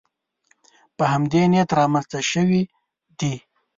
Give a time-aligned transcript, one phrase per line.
[0.97, 2.61] په همدې نیت رامنځته شوې
[3.19, 3.35] دي